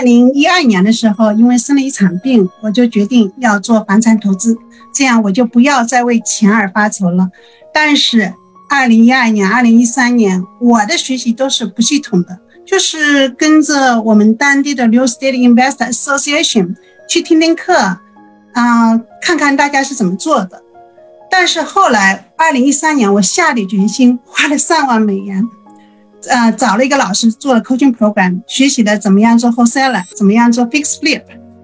[0.00, 4.56] 二零一二年的时候，因为生了一场病，我就决定要做房产投资，
[4.94, 7.28] 这样我就不要再为钱而发愁了。
[7.74, 8.32] 但是
[8.70, 16.74] 二零一二年、二零一三年，我的学习都是不系统的，就是跟着我们当地的 Real Estate Investor Association
[17.06, 17.74] 去听听课，
[18.54, 20.62] 啊，看看大家是怎么做的。
[21.30, 25.46] 但是后来二零一三年，我下定决心，花了上万美元。
[26.28, 31.22] 呃，找了一个老师做了 coaching program，学习的怎么样做 wholesaler，怎么样做 fix flip。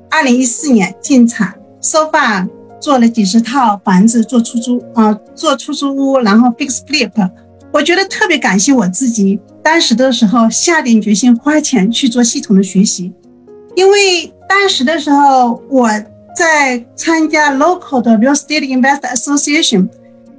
[0.09, 2.49] 二零一四年进场，so far
[2.81, 7.11] 做了几十套房子做出租，啊，做出租屋，然后 fix flip。
[7.71, 13.13] 我觉得特别感谢我自己，当时的时候下定决心花钱去做系统的学习，
[13.75, 15.91] 因为当时的时候我
[16.35, 19.89] 在参加 local 的 real estate investor association，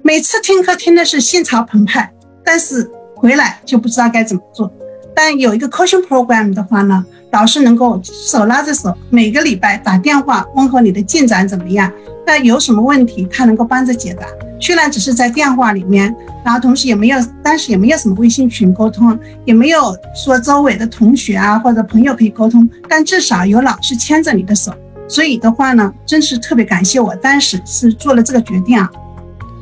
[0.01, 2.11] 每次听课听的是心潮澎湃，
[2.43, 2.89] 但是。
[3.17, 4.71] 回来就不知道该怎么做，
[5.15, 11.91] 但有一个 coaching program 的话呢，老师能够手拉着手，每个礼拜打电话问候你的进展怎么样，
[12.25, 14.25] 那有什么问题他能够帮着解答。
[14.59, 24.71] 虽然只是在电话里面，然后同时也没有，当时也没有什么微信群沟通，也没有说周围的同学啊或者朋友可以沟通，但至少有老师牵着你的手。
[25.07, 28.89] 所以的话呢，真是特别感谢我当时是做了这个决定啊。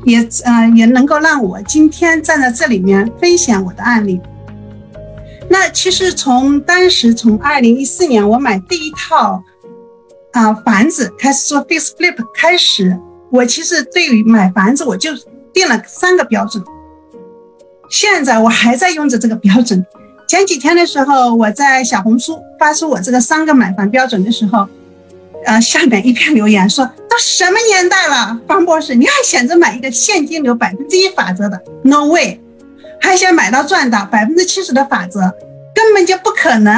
[0.06, 4.22] 也呃也能够让我今天站在这里面分享我的案例。
[5.50, 9.44] 那其实从当时从二零一四年我买第一套
[10.32, 12.98] 啊房子开始做 face flip 开始，
[13.30, 15.12] 我其实对于买房子我就
[15.54, 16.64] 定了三个标准。
[17.90, 19.86] 现在我还在用着这个标准。
[20.28, 24.68] 前几天的时候我在小红书发出我这个三个买房标准的时候。
[25.46, 32.42] 呃，下面一篇留言说：“都什么年代了，方博士，你还想着买一个现金流百分之一法则的？No way！
[33.00, 35.22] 还想买到赚到百分之七十的法则，
[35.74, 36.76] 根本就不可能。”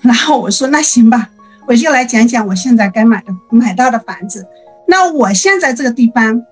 [0.00, 1.28] 然后我说：“那行吧，
[1.68, 4.46] 我就来讲讲我现在该买的买到的房子。
[4.88, 6.42] 那我现在这个地方，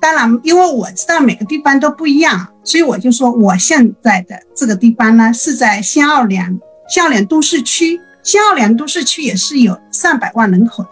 [0.00, 10.90] 当然，因为我知道每个地方都不一样，所以我就说我现在的这个地方呢，是在新奥良，新奥良都市区。”新奥良都市区也是有上百万人口的，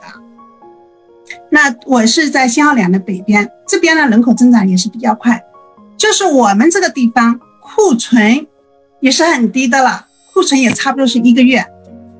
[1.50, 5.42] 那我是在新奥良的北边，这边呢人口增长也是比较快，
[5.96, 8.46] 就是我们这个地方库存
[9.00, 11.64] 也是很低的了，库存也差不多是一个月。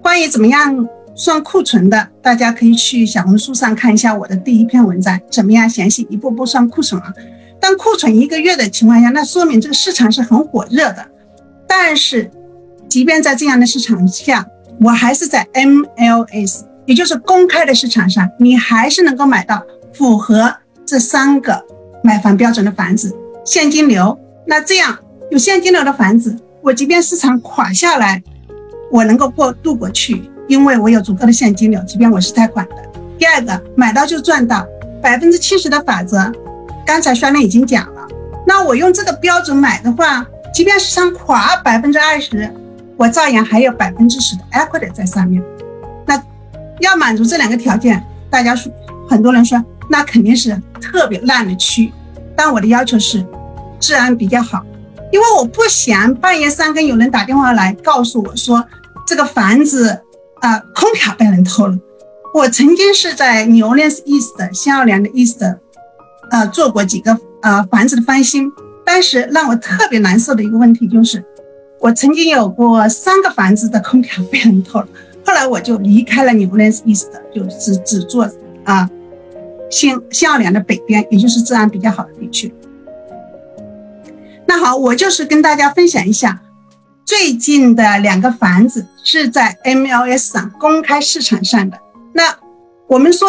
[0.03, 7.13] 关于怎么样算库存的，大家可以去小红书上看一下我的第一篇文章，怎么样详细一步步算库存啊？
[7.61, 11.05] 当库存一个月的情况下，那说明这个市场是很火热的。
[11.67, 12.31] 但是，
[12.89, 14.47] 即便在这样的市场下，
[14.81, 19.61] 我还是在 MLS，也就是公开的市场上，你还是能够买到
[19.93, 20.55] 符合
[20.87, 21.63] 这三个
[22.03, 24.17] 买房标准的房子，现金流。
[24.47, 24.97] 那这样
[25.31, 28.23] 有现金流的房子，我即便市场垮下来，
[28.91, 32.77] 我能够过渡过去，因为我有足够的现金流，即便我是贷款的。
[33.19, 34.65] 第二个，买到就赚到，
[35.03, 36.33] 百分之七十的法则，
[36.87, 38.07] 刚才双亮已经讲了。
[38.47, 40.25] 那我用这个标准买的话，
[40.55, 42.49] 即便市场垮百分之二十。
[42.99, 45.41] 我照样还有百分之十的 equity 在上面，
[46.05, 46.21] 那
[46.81, 48.73] 要满足这两个条件，大家说，
[49.09, 51.93] 很多人说那肯定是特别烂的区，
[52.37, 53.25] 但我的要求是
[53.79, 54.65] 治安比较好，
[55.13, 58.67] 因为我不想半夜三更有人打电话来告诉我说
[59.07, 59.91] 这个房子
[60.41, 61.79] 啊空调被人偷了。
[62.35, 65.41] 我曾经是在 New less east 新奥良的 East，
[66.33, 68.51] 呃做过几个呃房子的翻新，
[68.85, 71.25] 当时让我特别难受的一个问题就是。
[71.81, 74.89] 我曾经有过三个房子的空调被人偷了，
[75.25, 78.29] 后来我就离开了纽伦斯 East，就只只做
[78.65, 78.91] 啊
[79.71, 82.53] 新新奥良的北边，也就是治安比较好的地区。
[84.47, 86.41] 那好，我就是跟大家分享一下
[87.05, 91.79] 最近的两个房子是在 MLS 上公开市场上的。
[92.13, 92.37] 那
[92.89, 93.29] 我们说，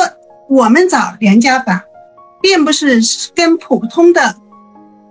[0.49, 1.79] 我们找廉价房，
[2.41, 2.99] 并不是
[3.35, 4.35] 跟普通的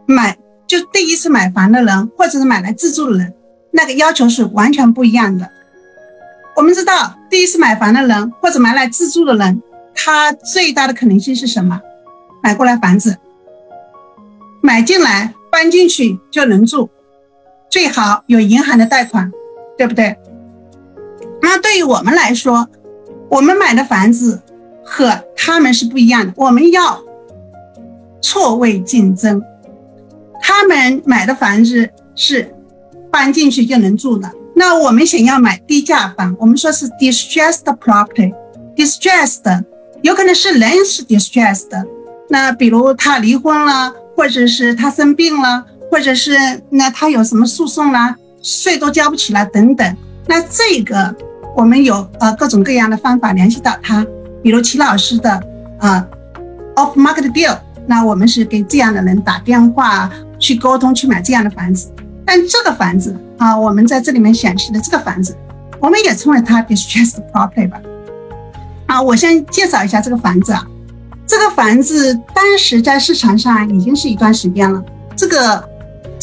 [0.06, 0.36] 买。
[0.68, 3.34] 就第一次买房的人，或者是买来自住的人，
[3.70, 5.48] 那个要求是完全不一样的。
[6.54, 9.62] 我们知道，第一次买房的人或者买来自住的人，
[9.94, 11.80] 他最大的可能性是什么？
[12.42, 13.16] 买过来房子，
[14.60, 16.90] 买进来搬进去就能住，
[17.70, 19.32] 最好有银行的贷款，
[19.78, 20.18] 对不对？
[21.40, 22.68] 那对于我们来说，
[23.30, 24.42] 我们买的房子
[24.84, 27.00] 和他们是不一样的，我们要
[28.20, 29.42] 错位竞争。
[30.48, 31.86] 他们买的房子
[32.16, 32.50] 是
[33.12, 39.62] 搬进去就能住的，那我们想要买低价房，我们说是 distressed property，distressed
[40.00, 41.68] 有可能是人是 distressed，
[42.30, 46.32] 那比如他离婚了，或者是他生病了，或者是
[46.70, 49.96] 那他有什么诉讼啦，税都交不起来等等，
[50.26, 51.14] 那这个
[51.54, 54.02] 我们有呃各种各样的方法联系到他，
[54.42, 55.42] 比如齐老师的
[55.80, 56.08] 呃
[56.76, 61.90] off market deal，那我们是给这样的人打电话去沟通去买这样的房子。
[62.24, 65.36] 但这个房子啊，我们在这里面显示的这个房子，
[65.80, 67.80] 我们也称为它 distressed property 吧。
[68.86, 70.66] 啊，我先介绍一下这个房子啊。
[71.26, 74.82] 这个房子当时在市场上已经是一段时间了。
[75.14, 75.62] 这个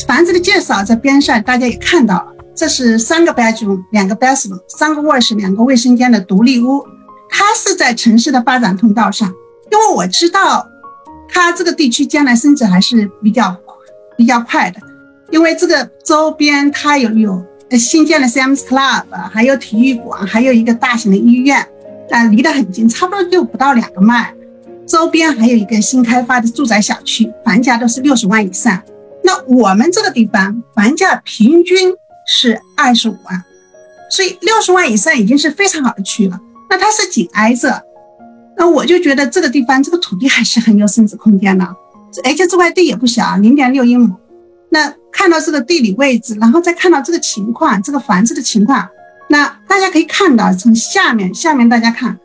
[0.07, 6.83] 房子的介绍在边上大家也看到了，这是三个 bedroom，两个 bathroom，三个卧室，两个卫生间的独立屋。
[7.29, 9.27] 它是在城市的发展通道上，
[9.71, 10.65] 因为我知道
[11.27, 13.55] 它这个地区将来升值还是比较
[14.17, 14.79] 比较快的，
[15.31, 21.65] 因为这个周边它有有新建的 Sam's Club，还有体育馆，还有一个大型的医院。
[22.11, 24.31] 啊，离得很近，差不多就不到两个迈。
[24.85, 28.79] 周边还有一个新开发的住宅小区，房价都是六十万以上。
[29.23, 31.91] 那我们这个地方房价平均
[32.27, 33.43] 是二十五万，
[34.11, 36.39] 所以六十万以上已经是非常好的区了。
[36.69, 37.81] 那它是紧挨着，
[38.55, 41.67] 那我就觉得这个地方这个土地还是很有升值空间的，
[42.23, 44.15] 而且这块地也不小，零点六英亩。
[44.69, 48.87] 那看到这个地理位置，然后再看到这个情况，这个房子的情况。
[49.29, 52.19] 那大家可以看到，从下面下面大家看，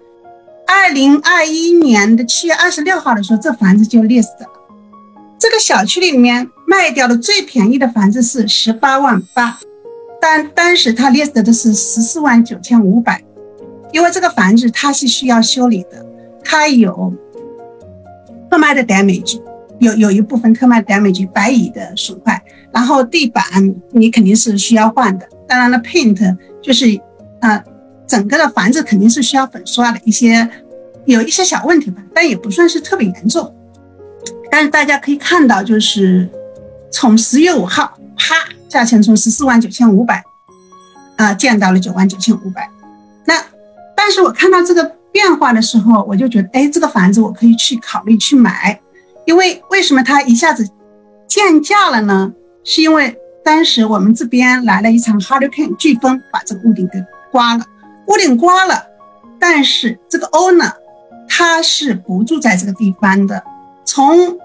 [0.67, 4.47] 二零二一年的七月二十六号的时候，这房子就 list 了。
[5.39, 9.59] 这个小区里面卖掉的最便宜的房子是十八万八，
[10.21, 13.23] 但当时他 list 的是十四万九千五百，
[13.93, 16.05] 因为这个房子它是需要修理的，
[16.45, 17.13] 它有
[18.51, 19.41] 特卖的 damage，
[19.81, 22.41] 有有一部分特卖 damage 白蚁的损坏，
[22.73, 23.45] 然后地板
[23.91, 26.37] 你肯定是需要换的，当然了 paint。
[26.63, 26.87] 就是，
[27.41, 27.65] 啊，
[28.07, 30.47] 整个的房子肯定是需要粉刷的，一些
[31.07, 33.51] 有一些小问题吧，但也不算是特别严重。
[34.51, 36.29] 但是大家可以看到，就是
[36.93, 38.35] 从十月五号，啪，
[38.69, 40.23] 价钱从十四万九千五百，
[41.17, 42.69] 啊，降到了九万九千五百。
[43.25, 43.43] 那，
[43.97, 48.79] 但是我看到这个变化的时候，我就觉得，哎，这个房子我可以去考虑去买，
[49.31, 50.69] 因为为什么它一下子
[51.29, 52.33] 降价了呢？
[52.65, 53.17] 是因为。
[53.43, 57.65] 当时我们这边来了一场 hurricane 飓风，把这个屋顶给刮了。
[58.07, 58.85] 屋顶刮了，
[59.41, 60.71] 但是这个 owner
[61.27, 63.43] 他是不住在这个地方的。
[63.83, 64.37] 从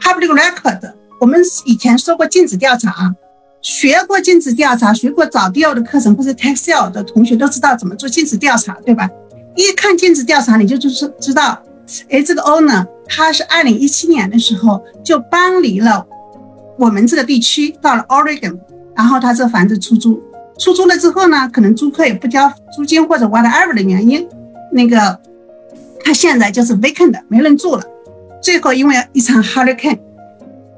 [0.00, 0.80] public record，
[1.20, 3.14] 我们以前说过禁止调查，
[3.60, 9.08] 学过禁止调查，学过找 deal 的课程或者 tax sale 的同学都知道怎么做禁止调查，对吧？
[9.56, 11.62] 一看禁止调查，你就就是知道，
[12.08, 16.06] 哎，这个 owner 他是二零一七年的时候就搬离了。
[16.78, 18.56] 我们这个地区到了 Oregon，
[18.94, 20.22] 然后他这房子出租，
[20.58, 24.24] 出租了之后呢，可能租客也不交租金或者 whatever 的原因，
[24.72, 25.18] 那个
[26.04, 27.82] 他现在就是 vacant，没人住了。
[28.40, 29.98] 最后因为一场 hurricane，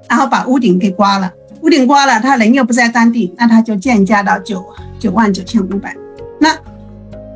[0.09, 1.31] 然后把屋顶给刮了，
[1.61, 4.65] 屋顶刮了，他人又不在当地，那他就降价到九
[4.99, 5.95] 九万九千五百。
[6.39, 6.57] 那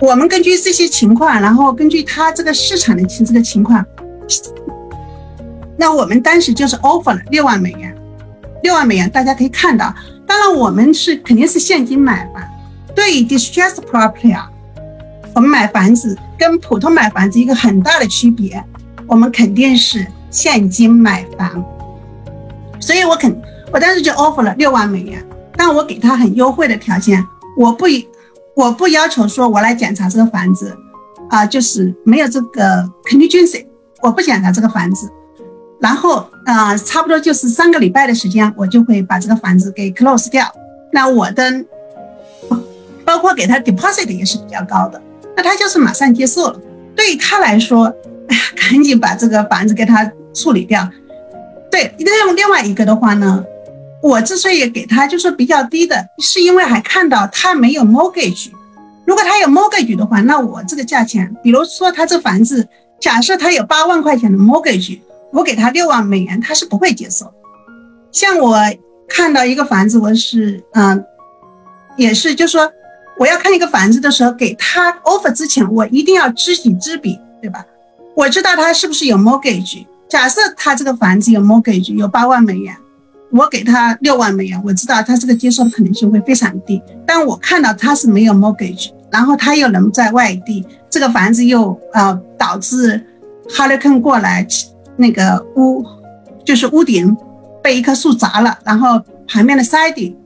[0.00, 3.84] 我们根据这些情况，然后根据他这个市场的情这个情况，
[5.76, 7.94] 那我们当时就是 offer 了六万美元。
[8.62, 9.94] 六万美元，大家可以看到。
[10.26, 12.42] 当然，我们是肯定是现金买房。
[12.94, 14.50] 对于 distressed property 啊，
[15.34, 18.64] 我们买房子跟普通买房子一个很大的区别，
[19.06, 21.62] 我们肯定是现金买房。
[22.80, 23.38] 所以我肯，
[23.70, 25.22] 我当时就 offer 了六万美元，
[25.56, 27.22] 但我给他很优惠的条件，
[27.58, 27.84] 我不，
[28.56, 30.74] 我不要求说我来检查这个房子，
[31.28, 33.66] 啊，就是没有这个 contingency，
[34.00, 35.10] 我不检查这个房子。
[35.84, 40.50] 然后啊，差不多就是三个礼拜的时间，我就会把这个房子给 close 掉。
[40.90, 41.62] 那我的
[43.04, 44.98] 包括给他 deposit 也是比较高的，
[45.36, 46.58] 那他就是马上接受了。
[46.96, 47.94] 对于他来说，
[48.28, 50.88] 哎呀，赶紧把这个房子给他处理掉。
[51.70, 53.44] 对，另外另外一个的话呢，
[54.00, 58.48] 我之所以给他就是比较低的，是因为还看到他没有 mortgage。
[59.04, 62.66] 如果他有 mortgage 的话，那我这个价钱，比如说他这房子，
[62.98, 65.00] 假设他有八万块钱的 mortgage。
[65.34, 67.30] 我给他六万美元，他是不会接受。
[68.12, 68.56] 像我
[69.08, 71.04] 看到一个房子，我是嗯，
[71.96, 72.70] 也是，就说
[73.18, 77.66] 我要看一个房子的时候，给他 offer 之前，我一定要知己知彼，对吧？
[78.14, 79.84] 我知道他是不是有 mortgage。
[80.08, 82.76] 假设他这个房子有 mortgage，有八万美元，
[83.32, 86.80] 我给他六万美元，我知道他这个接受的可能性会非常低。
[87.04, 93.04] 但我看到他是没有 mortgage，然后他又人在外地，这个房子又呃导致
[93.48, 94.46] hurricane 过来。
[94.96, 95.84] 那个屋
[96.44, 97.16] 就是屋顶
[97.62, 100.16] 被一棵树砸了，然后旁边的山顶，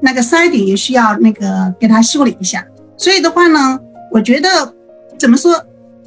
[0.00, 2.64] 那个山顶也需要那个给它修理一下。
[2.96, 3.78] 所以的话呢，
[4.12, 4.74] 我觉得
[5.18, 5.54] 怎么说，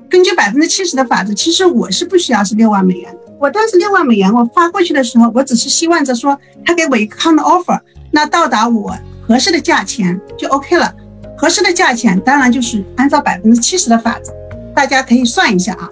[0.10, 3.20] 根据百分之七十的法则，其实我是不需要是六万美元的。
[3.40, 7.80] 我当时六万美元我发过去的时候，我只是希望着说他给我一个 counter offer，
[8.12, 8.96] 那到达我
[9.26, 10.94] 合适的价钱就 OK 了。
[11.38, 14.32] 合适的价钱当然就是按照百分之七十的法则，
[14.76, 15.90] 大家可以算一下啊。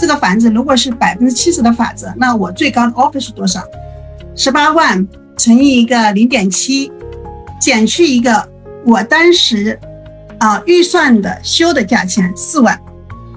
[0.00, 3.60] 这个房子如果是百分之七十的法则，那我最高的 offer 是多少？
[4.34, 6.90] 十八万乘以一个零点七，
[7.60, 8.48] 减去一个
[8.86, 9.78] 我当时
[10.38, 12.80] 啊预算的修的价钱四万，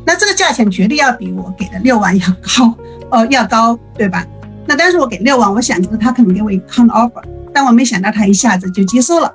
[0.06, 2.74] 那这个价钱绝对要比我给的六万要高
[3.12, 4.26] 哦，要高对吧？
[4.66, 7.22] 那当时我给六万，我想着他可能给我一个 counter offer，
[7.54, 9.30] 但我没想到他一下子就接受了。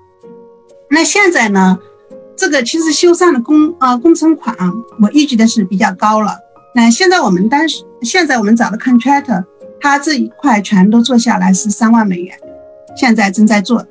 [0.88, 1.78] 那现在呢？
[2.34, 4.56] 这个其实修缮的工啊工程款，
[5.02, 6.38] 我预计的是比较高了。
[6.78, 9.44] 那现在我们当时现在我们找的 contractor，
[9.80, 12.32] 他这一块全都做下来是三万美元，
[12.96, 13.84] 现在正在做。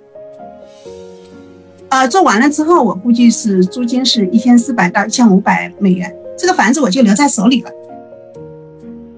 [1.90, 7.70] 呃，做完了之后，我估计是租金是一千四百到一千五百美元，这个房子我就留在手里了。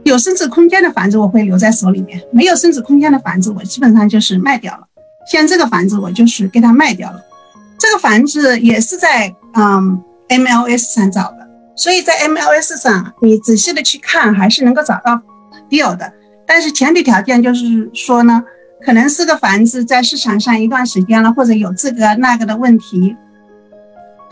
[0.03, 4.81] 有升值空间的房子我会留在手里面，没有升值空间的房子我基本上就是卖掉了。
[5.31, 7.21] 像这个房子我就是给它卖掉了。
[7.77, 11.38] 这个房子也是在嗯 MLS 上找的，
[11.79, 15.21] 所以在 MLS 上你仔细的去看还是能够找到
[15.69, 16.11] deal 的，
[16.45, 18.43] 但是前提条件就是说呢，
[18.85, 23.15] 可能是个房子在市场上一段时间了，或者有这个那个的问题。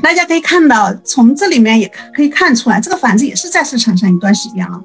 [0.04, 4.84] 大家可以看到，从这里面也可以看出来，这个房子也是在市场上一段时间了。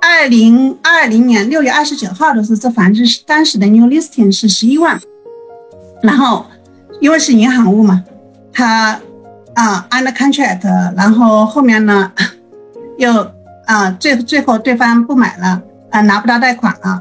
[0.00, 4.98] 二零二零年六月二十九号的时候，这房子是当时的 new listing 是十一万，
[6.02, 6.46] 然后。
[7.00, 8.02] 因为是银行屋嘛，
[8.52, 8.98] 它
[9.54, 10.62] 啊 under contract，
[10.96, 12.10] 然后后面呢
[12.98, 13.30] 又
[13.66, 17.00] 啊最最后对方不买了啊拿不到贷款了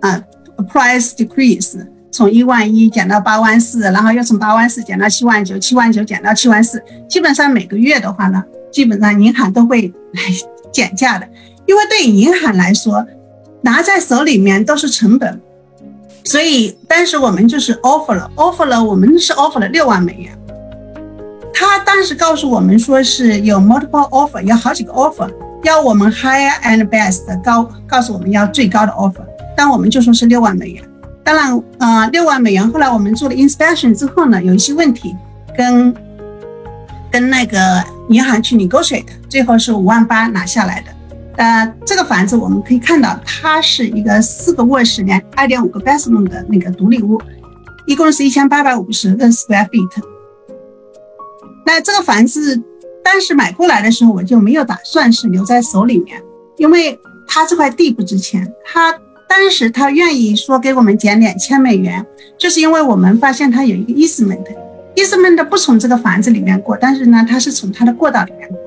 [0.00, 0.22] 啊
[0.68, 10.22] price decrease 从一万一减到八万四，然后又从八万四减到七万九，七万九减到七万四，基本上每个月的话呢，基本上银行都会来
[10.72, 11.28] 减价的，
[11.66, 13.06] 因为对银行来说
[13.60, 15.40] 拿在手里面都是成本。
[16.24, 20.36] 所以当时我们就是 offer 了，offer 了，我们是 offer 了六万美元。
[21.58, 25.26] 他当时告诉我们说是有 multiple offer，有好几个 offer，
[25.62, 29.24] 要我们 higher and best 高，告诉我们要最高的 offer，
[29.56, 30.84] 但我们就说是六万美元。
[31.24, 32.70] 当然，呃，六万美元。
[32.70, 35.16] 后来我们做了 inspection 之后呢，有一些问题，
[35.56, 35.94] 跟
[37.10, 40.88] 跟那个银行去 negotiate，最后是五万八拿下来的。
[41.36, 47.18] 呃，这个房子我们可以看到，它是一个四个卧室、两二点五个 bathroom 的那个独立屋，
[47.86, 49.90] 一共是一千八百五十个 square feet。
[51.66, 52.56] 那这个房子
[53.02, 56.22] 当时买过来的时候，我就没有打算是留在手里面，
[56.56, 58.50] 因为他这块地不值钱。
[58.64, 58.92] 他
[59.28, 62.06] 当时他愿意说给我们减两千美元，
[62.38, 68.58] 就是因为我们发现他有一个 easement，easement 不从这个房子里面过，但是呢，它是从它的过道里面过。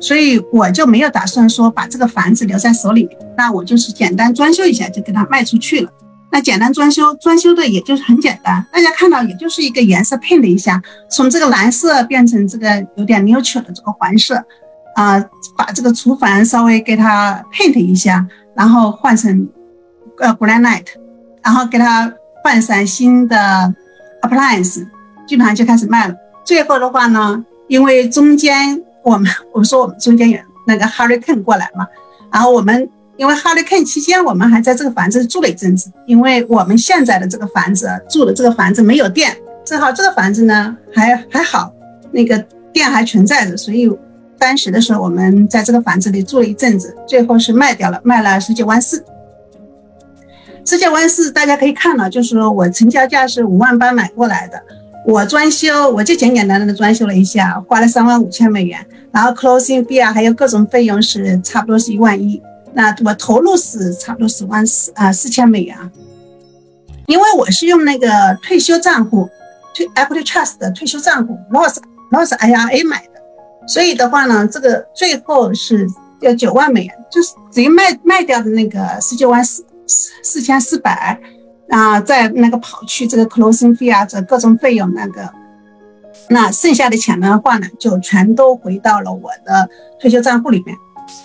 [0.00, 5.90] 所以我就没有打算说把这个房子留在手里面，那我就是简单装修一下就给它卖出去了。
[6.34, 14.34] 那简单装修，装修的也就是很简单，大家看到也就是一个颜色配了一下，从这个蓝色变成这个有点 neutral 的这个黄色，
[14.96, 15.24] 啊，
[15.56, 18.26] 把这个厨房稍微给它 paint 一下，
[18.56, 19.48] 然后换成
[20.18, 20.88] 呃 granite，
[21.40, 22.12] 然后给它
[22.42, 23.72] 换上新的
[24.22, 24.84] appliance，
[25.28, 26.14] 基本上就开始卖了。
[26.44, 28.82] 最后的话呢，因为中间。
[29.04, 31.86] 我们我们说我们中间有那个 hurricane 过来嘛，
[32.32, 41.72] 然后我们因为 hurricane 期间，我们还在这个房子住了一阵子，因为我们现在的这个房子住的这个房子没有电，正好这个房子呢还还好，
[42.10, 42.36] 那个
[42.72, 43.90] 电还存在着，所以
[44.36, 49.04] 当时的时候我们在这个房子里住了一阵子，最后是卖掉了，卖了十九万四。
[50.66, 54.60] 十九万四大家可以看到，就是说我成交价是五万八买过来的。
[55.06, 62.42] 我装修，我就简简单单的装修了一下，花了三万五千美元，然后 closing fee 啊，还有各种费用是差不多是一万一。
[62.74, 65.76] 那我投入是差不多十万四啊四千美元。
[67.06, 68.08] 因为我是用那个
[68.42, 69.28] 退休账户，
[69.74, 71.76] 退 Equity Trust 的退休账户，Roth
[72.10, 73.20] Roth IRA 买的，
[73.66, 75.86] 所以的话呢，这个最后是
[76.20, 81.20] 要九万美元，就是等于卖卖掉的那个十九万四四千四百。
[81.70, 85.28] 啊，在那个跑去这个 closing fee 啊，这各种费用那个，
[86.28, 90.76] 那剩下的钱的话呢，就全都回到了我的退休账户里面，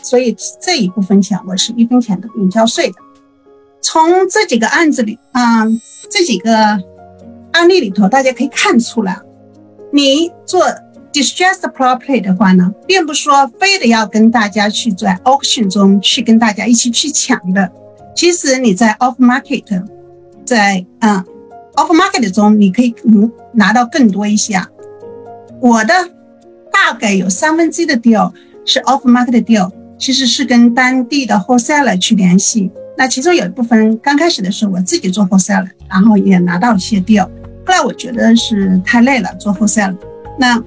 [0.01, 2.95] 所以这一部分钱我是一分钱都不用交税的。
[3.81, 5.65] 从这几个案子里，啊，
[6.09, 6.53] 这几个
[7.51, 9.17] 案例里头，大家可以看出来，
[9.91, 10.61] 你做
[11.11, 17.71] distressed property 的话呢，并不说非得要跟大家去在 auction 中去跟大家一起去抢的，
[18.15, 19.83] 其实你在 off market。
[20.45, 21.23] 在嗯
[21.75, 24.67] ，off market 中，你可以嗯拿到更多一些啊。
[25.61, 25.93] 我的
[26.71, 28.33] 大概有三分之一的 deal
[28.69, 32.71] 是 off market deal，其实是跟当地的 wholesaler 去联系。
[32.95, 37.23] 那其中有一部分刚开始的时候我自己做 wholesaler，然后也拿到一些 deal。
[37.65, 39.97] 后来我觉得是太累了做 wholesaler。
[40.37, 40.63] 那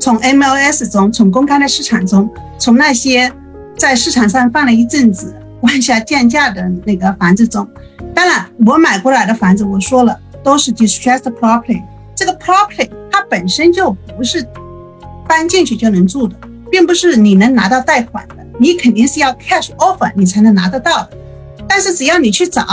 [0.00, 3.32] 从 MLS 中，从公开的市场中，从那些
[3.78, 7.64] 在市场上放了一阵子、往下降价的那个房子中。
[8.12, 11.80] 当然，我买过来的房子，我说了都是 distressed property。
[12.16, 14.44] 这个 property 它本身就不是
[15.28, 16.36] 搬进去就能住的，
[16.72, 21.10] 并不是你能拿到贷款的，你肯定是要 cash offer 你才能拿得到的。
[21.68, 22.64] 但是只要你去找，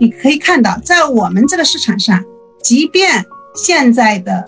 [0.00, 2.24] 你可以看到，在我们这个市场上，
[2.62, 4.46] 即便现在的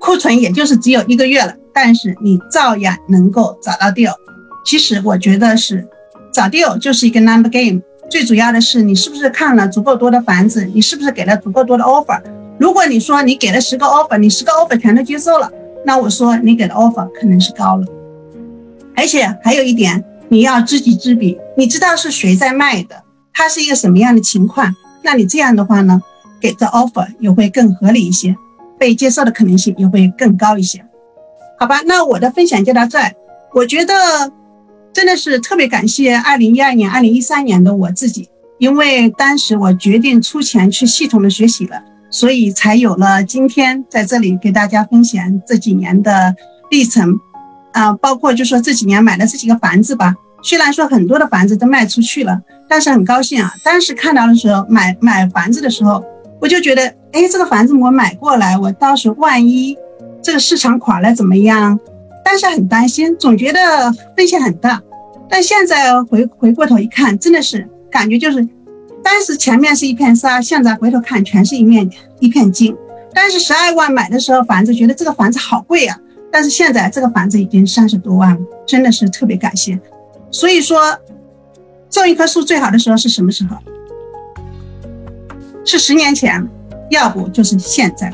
[0.00, 4.12] 库存也就是只有一个月了，但是你照样能够找到 deal。
[4.64, 5.86] 其实我觉得是
[6.34, 7.80] 找 deal 就是一个 number game。
[8.10, 10.64] 最主要的是，你是不是看了足够多的房子？
[10.74, 12.20] 你是不是给了足够多的 offer？
[12.58, 15.50] 如果你说你给了十个 offer，你十个 offer 全都接受了，
[15.84, 17.86] 那我说你给的 offer 可能是高了。
[18.96, 26.00] 而且还有一点，你要知己知彼，你知道是谁在卖的，他是一个什么样的情况，那你这样的话呢，
[26.40, 28.36] 给的 offer 也会更合理一些，
[28.78, 30.84] 被接受的可能性也会更高一些。
[31.58, 32.98] 好吧，那我的分享就到这。
[33.54, 33.94] 我觉得。
[34.94, 46.32] 真的是特别感谢二零一二年、二零一三年的我自己，因为当时我决定出钱去系统的学习了，所以才有了今天在这里给大家分享这几年的
[46.70, 47.18] 历程，
[47.72, 50.14] 啊，包括就说这几年买的这几个房子吧。
[50.44, 53.52] 虽然说很多的房子都卖出去了，但是很高兴啊。
[53.64, 56.04] 当时看到的时候，买买房子的时候，
[56.40, 59.76] 我就觉得，哎，这个房子我买过来，我到时候万一
[60.20, 61.78] 这个市场垮了怎么样？
[62.24, 64.80] 但是很担心，总觉得风险很大。
[65.30, 68.46] 但现在回回过头一看，真的是感觉就是，
[69.02, 71.88] 当时前面是一片沙，现在回头看全是一面
[72.20, 72.76] 一片金。
[73.12, 75.98] 当时十二万买的时候房子，觉得这个房子好贵啊。
[76.30, 79.78] 但是现在这个房子已经三十多万了，真的是特别感谢。
[80.30, 80.80] 所以说，
[81.90, 83.56] 种一棵树最好的时候是什么时候？
[85.64, 86.48] 是十年前，
[86.90, 88.12] 要不就是现在。